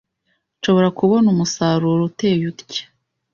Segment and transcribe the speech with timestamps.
[0.57, 2.83] nshobora kubona umusaruro uteye utya